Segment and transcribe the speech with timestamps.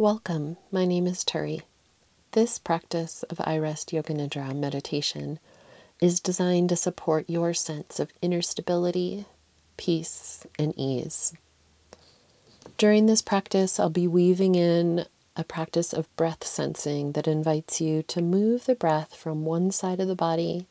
[0.00, 1.60] Welcome, my name is Turi.
[2.32, 5.38] This practice of iRest Yoga Nidra meditation
[6.00, 9.26] is designed to support your sense of inner stability,
[9.76, 11.34] peace, and ease.
[12.78, 15.04] During this practice, I'll be weaving in
[15.36, 20.00] a practice of breath sensing that invites you to move the breath from one side
[20.00, 20.66] of the body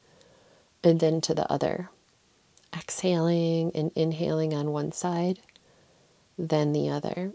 [0.83, 1.91] and then to the other,
[2.75, 5.37] exhaling and inhaling on one side,
[6.35, 7.33] then the other.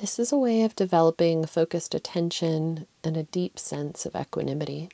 [0.00, 4.88] This is a way of developing focused attention and a deep sense of equanimity.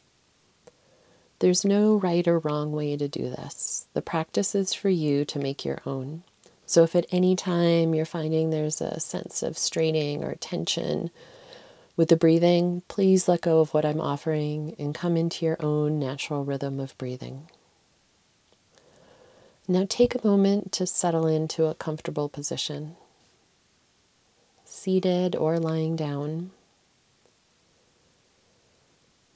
[1.39, 3.87] There's no right or wrong way to do this.
[3.95, 6.23] The practice is for you to make your own.
[6.67, 11.11] So, if at any time you're finding there's a sense of straining or tension
[11.97, 15.99] with the breathing, please let go of what I'm offering and come into your own
[15.99, 17.49] natural rhythm of breathing.
[19.67, 22.97] Now, take a moment to settle into a comfortable position
[24.81, 26.51] seated or lying down.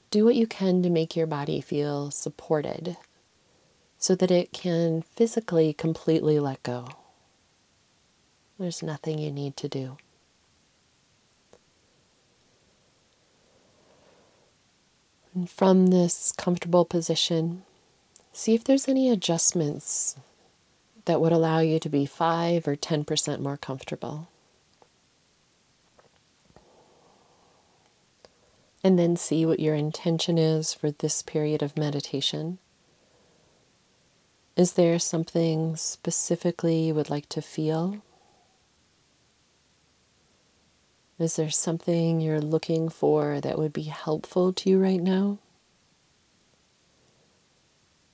[0.09, 2.97] Do what you can to make your body feel supported
[3.99, 6.87] so that it can physically completely let go.
[8.57, 9.97] There's nothing you need to do.
[15.35, 17.63] And from this comfortable position,
[18.33, 20.15] see if there's any adjustments
[21.03, 24.29] that would allow you to be 5 or 10% more comfortable.
[28.85, 32.59] And then see what your intention is for this period of meditation.
[34.55, 38.03] Is there something specifically you would like to feel?
[41.17, 45.39] Is there something you're looking for that would be helpful to you right now?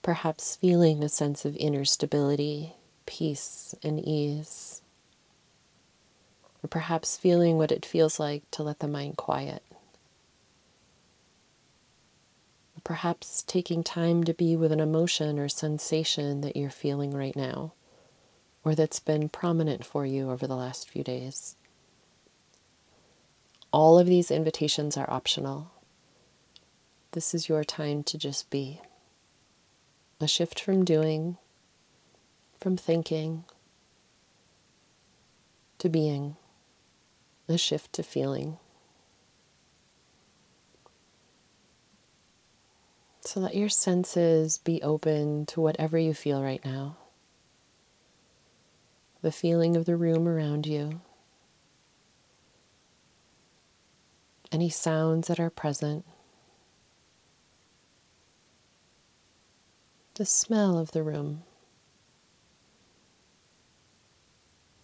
[0.01, 2.75] Perhaps feeling a sense of inner stability,
[3.05, 4.81] peace, and ease.
[6.63, 9.63] Or perhaps feeling what it feels like to let the mind quiet.
[12.83, 17.73] Perhaps taking time to be with an emotion or sensation that you're feeling right now,
[18.63, 21.55] or that's been prominent for you over the last few days.
[23.71, 25.71] All of these invitations are optional.
[27.11, 28.81] This is your time to just be.
[30.19, 31.37] A shift from doing,
[32.59, 33.43] from thinking,
[35.79, 36.35] to being,
[37.49, 38.57] a shift to feeling.
[43.23, 46.97] So let your senses be open to whatever you feel right now.
[49.21, 51.01] The feeling of the room around you,
[54.51, 56.03] any sounds that are present,
[60.15, 61.43] the smell of the room,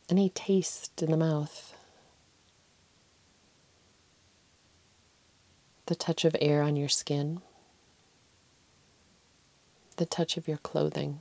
[0.10, 1.76] any taste in the mouth,
[5.88, 7.42] the touch of air on your skin
[9.98, 11.20] the touch of your clothing,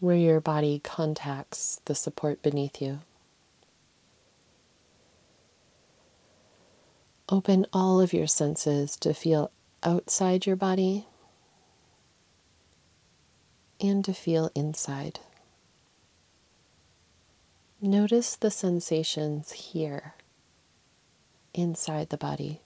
[0.00, 3.00] where your body contacts the support beneath you.
[7.28, 9.50] Open all of your senses to feel
[9.82, 11.06] outside your body
[13.80, 15.20] and to feel inside.
[17.80, 20.14] Notice the sensations here
[21.54, 22.60] inside the body.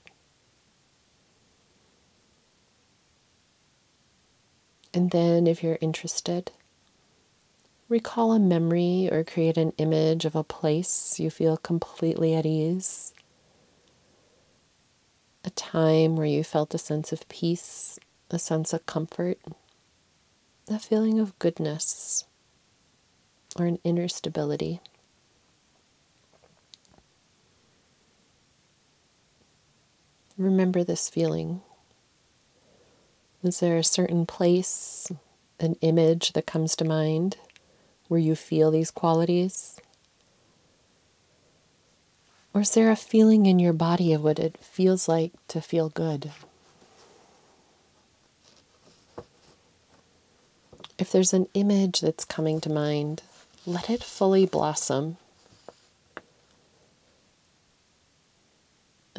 [4.95, 6.53] And then, if you're interested,
[7.89, 13.15] recall a memory or create an image of a place you feel completely at ease.
[15.45, 17.99] A time where you felt a sense of peace,
[18.31, 19.39] a sense of comfort,
[20.69, 22.25] a feeling of goodness,
[23.59, 24.81] or an inner stability.
[30.37, 31.63] Remember this feeling
[33.43, 35.11] is there a certain place,
[35.59, 37.37] an image that comes to mind
[38.09, 39.81] where you feel these qualities?
[42.55, 45.89] Or is there a feeling in your body of what it feels like to feel
[45.89, 46.31] good?
[50.99, 53.23] If there's an image that's coming to mind,
[53.67, 55.17] let it fully blossom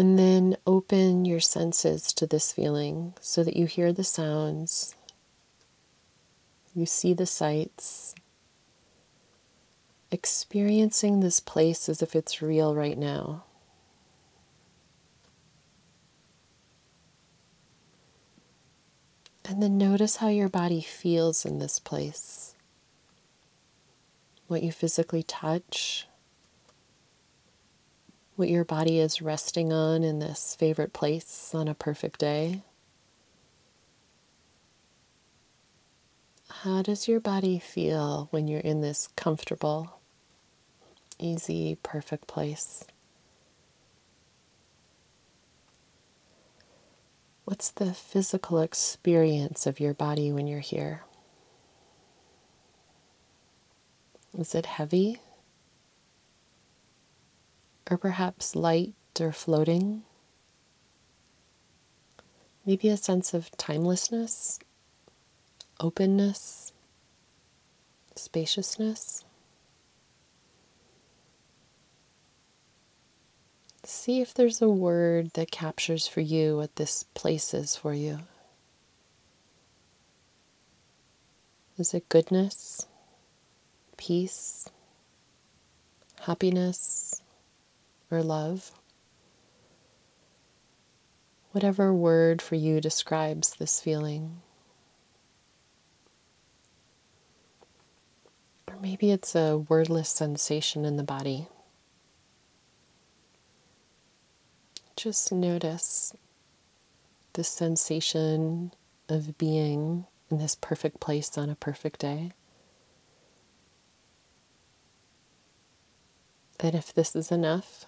[0.03, 4.95] And then open your senses to this feeling so that you hear the sounds,
[6.75, 8.13] you see the sights,
[10.11, 13.45] experiencing this place as if it's real right now.
[19.45, 22.55] And then notice how your body feels in this place.
[24.47, 26.09] What you physically touch,
[28.35, 32.63] what your body is resting on in this favorite place on a perfect day.
[36.49, 39.99] How does your body feel when you're in this comfortable,
[41.19, 42.85] easy, perfect place?
[47.45, 51.03] What's the physical experience of your body when you're here?
[54.37, 55.19] Is it heavy?
[57.89, 60.03] Or perhaps light or floating?
[62.65, 64.59] Maybe a sense of timelessness
[65.79, 66.71] openness,
[68.15, 69.25] spaciousness.
[73.83, 78.19] See if there's a word that captures for you what this place is for you.
[81.77, 82.87] Is it goodness,
[83.97, 84.69] peace,
[86.21, 87.22] happiness,
[88.13, 88.71] or love?
[91.51, 94.41] Whatever word for you describes this feeling.
[98.67, 101.47] Or maybe it's a wordless sensation in the body.
[104.95, 106.15] Just notice
[107.33, 108.71] the sensation
[109.09, 112.31] of being in this perfect place on a perfect day.
[116.59, 117.85] And if this is enough,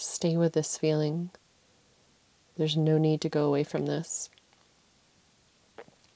[0.00, 1.30] stay with this feeling.
[2.56, 4.30] There's no need to go away from this.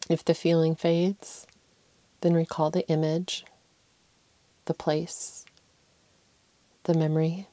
[0.08, 1.46] If the feeling fades,
[2.20, 3.44] then recall the image
[4.66, 5.44] the place,
[6.84, 7.48] the memory.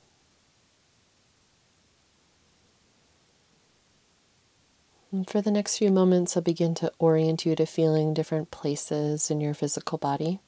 [5.12, 9.30] And for the next few moments, I'll begin to orient you to feeling different places
[9.30, 10.40] in your physical body.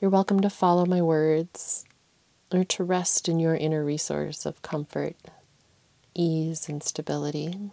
[0.00, 1.84] You're welcome to follow my words
[2.52, 5.16] or to rest in your inner resource of comfort,
[6.14, 7.70] ease, and stability.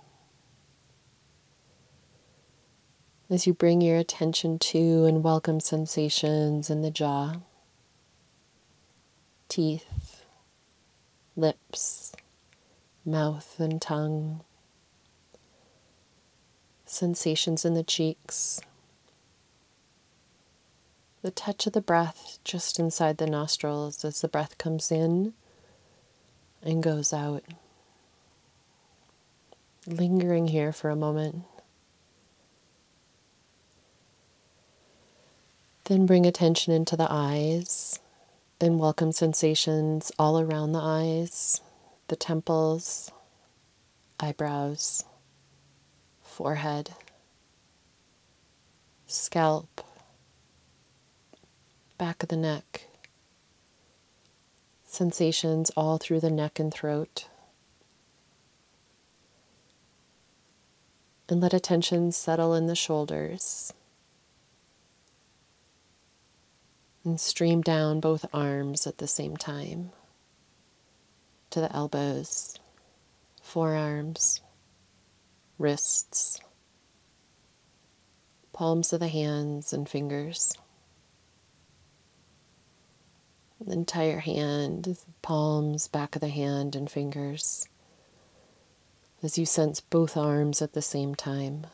[3.29, 7.35] as you bring your attention to and welcome sensations in the jaw,
[9.49, 10.23] teeth,
[11.35, 12.13] lips,
[13.05, 14.41] mouth, and tongue,
[16.85, 18.61] sensations in the cheeks,
[21.21, 25.33] the touch of the breath just inside the nostrils as the breath comes in
[26.61, 27.43] and goes out.
[29.85, 31.43] Lingering here for a moment.
[35.85, 37.99] Then bring attention into the eyes
[38.59, 41.61] and welcome sensations all around the eyes,
[42.09, 43.11] the temples,
[44.19, 45.05] eyebrows,
[46.21, 46.89] forehead,
[49.05, 49.86] scalp,
[51.97, 52.87] back of the neck,
[54.85, 57.27] sensations all through the neck and throat.
[61.29, 63.73] And let attention settle in the shoulders.
[67.07, 69.91] and stream down both arms at the same time
[71.49, 72.59] to the elbows,
[73.41, 74.41] forearms,
[75.57, 76.41] wrists,
[78.51, 80.53] palms of the hands and fingers.
[83.59, 87.67] The entire hand, palms, back of the hand, and fingers
[89.23, 91.65] as you sense both arms at the same time.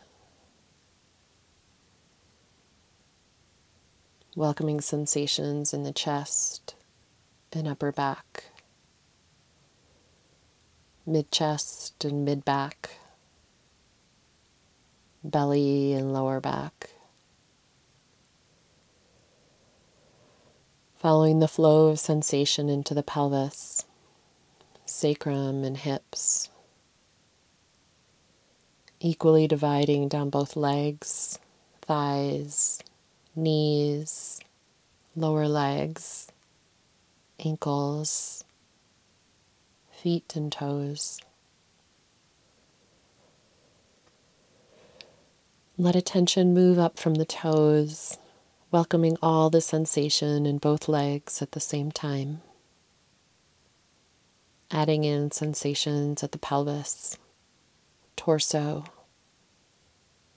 [4.36, 6.76] welcoming sensations in the chest
[7.52, 8.46] and upper back,
[11.06, 12.98] mid chest and mid back,
[15.24, 16.93] belly and lower back.
[21.04, 23.84] Following the flow of sensation into the pelvis,
[24.86, 26.50] sacrum, and hips.
[29.02, 31.40] Equally dividing down both legs,
[31.82, 32.80] thighs,
[33.36, 34.40] knees,
[35.14, 36.32] lower legs,
[37.38, 38.46] ankles,
[39.92, 41.20] feet, and toes.
[45.78, 48.18] Let attention move up from the toes,
[48.74, 52.42] welcoming all the sensation in both legs at the same time.
[54.72, 57.16] Adding in sensations at the pelvis,
[58.16, 58.84] torso,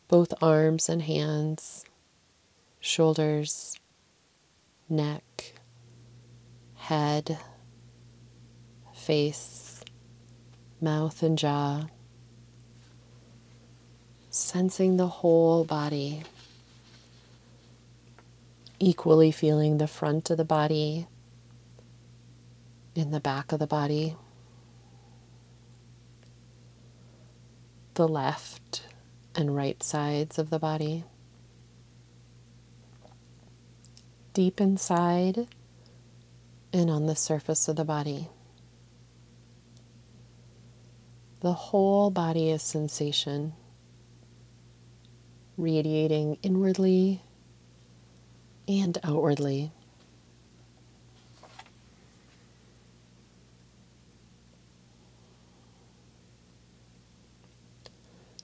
[0.07, 1.87] both arms and hands
[2.79, 3.81] shoulders,
[4.87, 5.55] neck,
[6.75, 7.39] head,
[8.95, 9.81] face,
[10.79, 11.87] mouth, and jaw.
[14.29, 16.23] Sensing the whole body,
[18.79, 21.07] equally feeling the front of the body,
[22.95, 24.17] in the back of the body,
[27.95, 28.83] the left
[29.35, 31.05] and right sides of the body,
[34.33, 35.47] deep inside
[36.73, 38.29] and on the surface of the body.
[41.41, 43.53] The whole body is sensation,
[45.57, 47.23] radiating inwardly
[48.69, 49.73] and outwardly.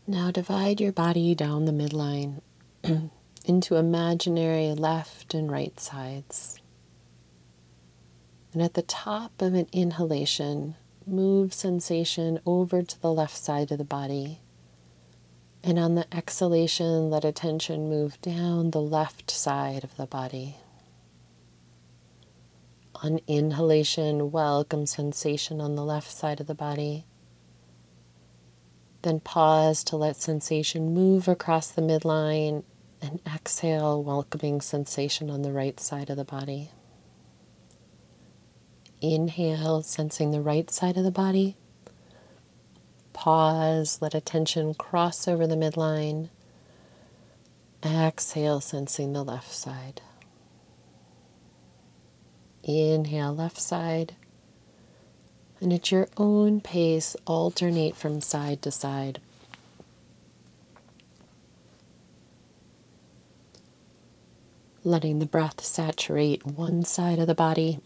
[0.06, 2.42] Now divide your body down the midline
[3.46, 6.60] into imaginary left and right sides.
[8.52, 10.74] And at the top of an inhalation,
[11.06, 14.41] move sensation over to the left side of the body.
[15.64, 20.56] And on the exhalation, let attention move down the left side of the body.
[22.96, 27.04] On inhalation, welcome sensation on the left side of the body.
[29.02, 32.64] Then pause to let sensation move across the midline
[33.00, 36.70] and exhale, welcoming sensation on the right side of the body.
[39.00, 41.56] Inhale, sensing the right side of the body.
[43.22, 46.28] Pause, let attention cross over the midline.
[47.84, 50.02] Exhale, sensing the left side.
[52.64, 54.16] Inhale, left side.
[55.60, 59.20] And at your own pace, alternate from side to side.
[64.82, 67.78] Letting the breath saturate one side of the body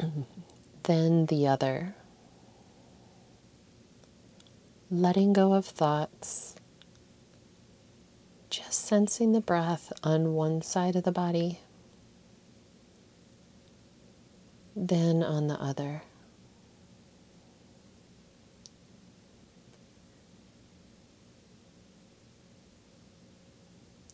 [0.84, 1.96] then the other.
[4.92, 6.56] Letting go of thoughts,
[8.50, 11.60] just sensing the breath on one side of the body,
[14.74, 16.02] then on the other.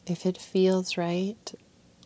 [0.06, 1.54] If it feels right,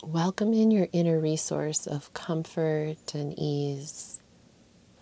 [0.01, 4.21] welcome in your inner resource of comfort and ease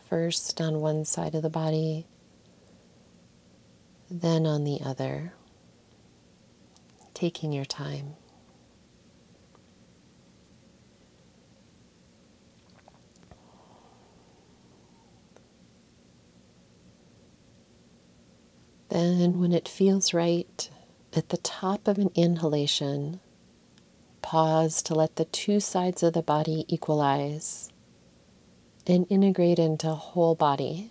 [0.08, 2.06] first on one side of the body,
[4.10, 5.32] then on the other,
[7.14, 8.14] taking your time.
[18.88, 20.70] Then, when it feels right,
[21.14, 23.20] at the top of an inhalation,
[24.22, 27.70] pause to let the two sides of the body equalize
[28.86, 30.90] and integrate into whole body.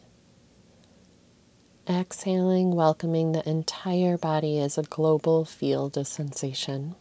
[1.89, 6.95] Exhaling, welcoming the entire body as a global field of sensation.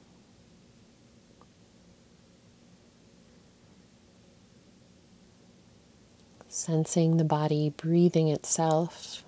[6.46, 9.24] Sensing the body breathing itself.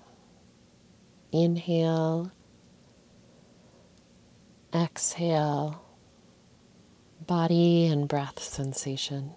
[1.33, 2.31] Inhale,
[4.73, 5.83] exhale,
[7.27, 9.33] body and breath sensation.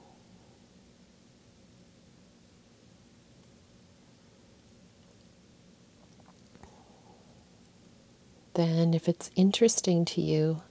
[8.55, 10.63] Then, if it's interesting to you,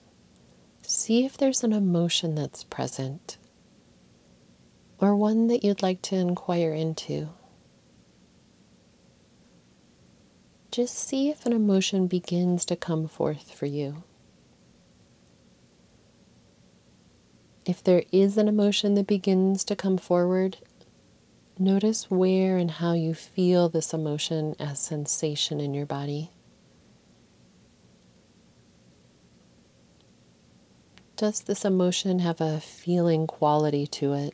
[0.82, 3.38] see if there's an emotion that's present
[5.00, 7.30] or one that you'd like to inquire into.
[10.70, 14.04] Just see if an emotion begins to come forth for you.
[17.66, 20.58] If there is an emotion that begins to come forward,
[21.58, 26.32] notice where and how you feel this emotion as sensation in your body.
[31.22, 34.34] Does this emotion have a feeling quality to it?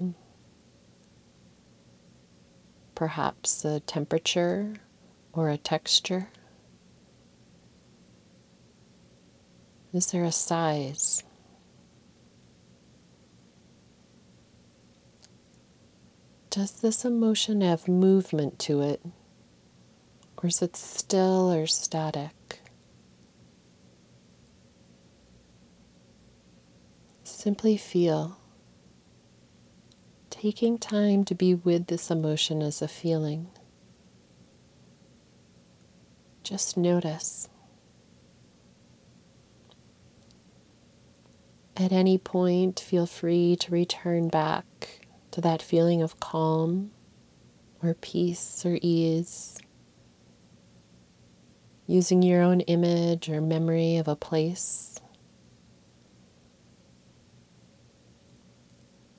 [2.95, 4.75] Perhaps a temperature
[5.33, 6.29] or a texture?
[9.91, 11.23] Is there a size?
[16.49, 19.01] Does this emotion have movement to it?
[20.41, 22.36] Or is it still or static?
[27.47, 28.39] Simply feel.
[30.29, 33.47] Taking time to be with this emotion as a feeling.
[36.43, 37.47] Just notice.
[41.77, 46.91] At any point, feel free to return back to that feeling of calm
[47.81, 49.57] or peace or ease,
[51.85, 54.96] using your own image or memory of a place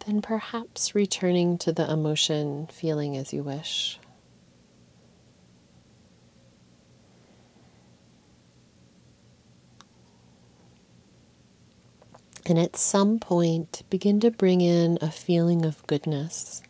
[0.09, 3.99] Then perhaps returning to the emotion, feeling as you wish.
[12.47, 16.62] And at some point, begin to bring in a feeling of goodness.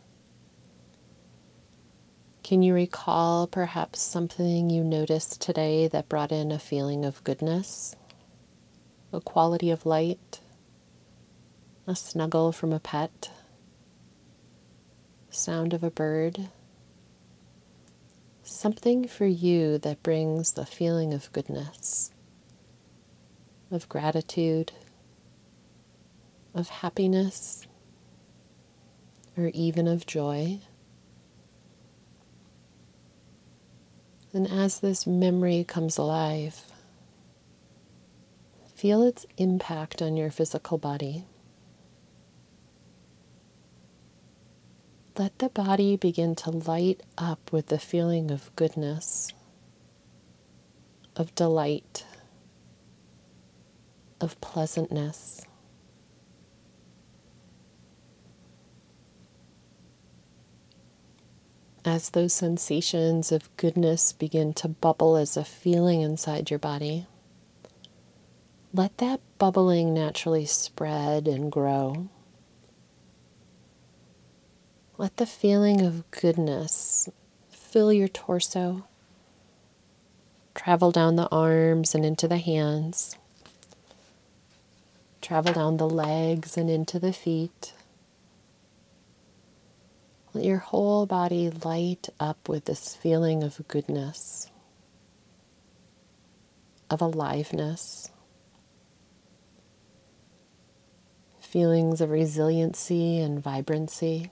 [2.43, 7.95] Can you recall perhaps something you noticed today that brought in a feeling of goodness?
[9.13, 10.41] A quality of light?
[11.89, 13.31] A snuggle from a pet?
[15.31, 16.49] Sound of a bird?
[18.43, 22.11] Something for you that brings the feeling of goodness,
[23.71, 24.71] of gratitude
[26.53, 27.65] of happiness
[29.35, 30.59] or even of joy.
[34.31, 36.65] And as this memory comes alive,
[38.75, 41.25] feel its impact on your physical body.
[45.19, 49.33] Let the body begin to light up with the feeling of goodness,
[51.17, 52.05] of delight,
[54.21, 55.41] of pleasantness.
[61.83, 67.07] as those sensations of goodness begin to bubble as a feeling inside your body,
[68.73, 72.07] let that bubbling naturally spread and grow.
[74.99, 77.07] Let the feeling of goodness
[77.47, 78.85] fill your torso,
[80.53, 83.15] travel down the arms and into the hands,
[85.21, 87.71] travel down the legs and into the feet.
[90.33, 94.51] Let your whole body light up with this feeling of goodness,
[96.89, 98.11] of aliveness,
[101.39, 104.29] feelings of resiliency and vibrancy.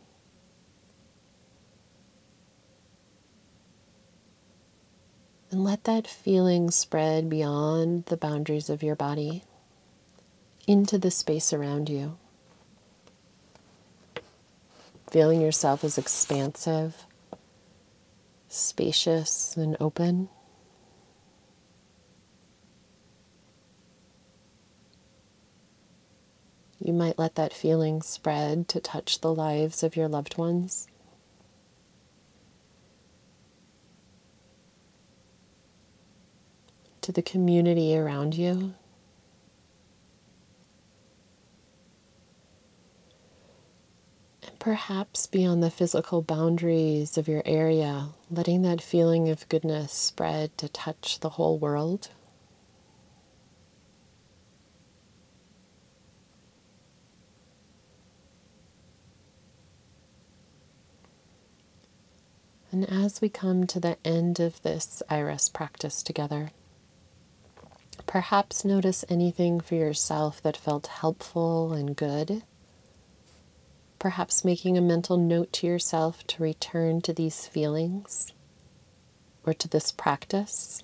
[5.58, 9.42] And let that feeling spread beyond the boundaries of your body
[10.68, 12.16] into the space around you
[15.10, 17.08] feeling yourself as expansive,
[18.48, 20.29] spacious, and open.
[26.79, 30.88] You might let that feeling spread to touch the lives of your loved ones.
[37.07, 38.74] To the community around you.
[44.43, 50.57] And Perhaps beyond the physical boundaries of your area, letting that feeling of goodness spread
[50.57, 52.09] to touch the whole world.
[62.70, 66.51] And as we come to the end of this iRest practice together,
[68.07, 72.41] perhaps notice anything for yourself that felt helpful and good
[74.00, 78.33] perhaps making a mental note to yourself to return to these feelings
[79.46, 80.83] or to this practice.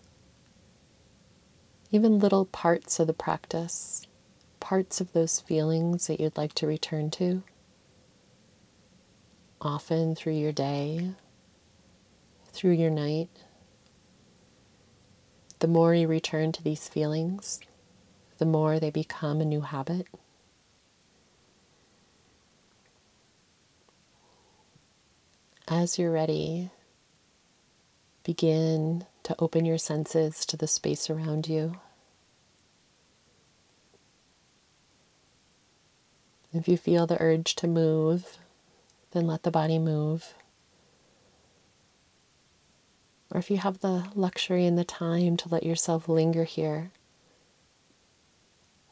[1.91, 4.07] Even little parts of the practice,
[4.59, 7.43] parts of those feelings that you'd like to return to,
[9.61, 11.11] often through your day,
[12.51, 13.29] through your night.
[15.63, 17.61] The more you return to these feelings,
[18.37, 20.07] the more they become a new habit.
[25.69, 26.69] As you're ready,
[28.25, 31.79] begin to open your senses to the space around you.
[36.53, 38.37] If you feel the urge to move,
[39.11, 40.33] then let the body move.
[43.33, 46.91] Or if you have the luxury and the time to let yourself linger here,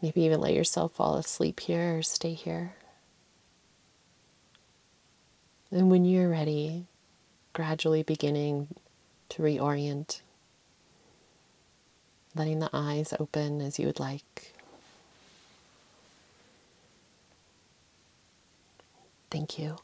[0.00, 2.72] maybe even let yourself fall asleep here or stay here.
[5.70, 6.86] And when you're ready,
[7.52, 8.68] gradually beginning
[9.28, 10.22] to reorient,
[12.34, 14.54] letting the eyes open as you would like.
[19.30, 19.76] Thank you.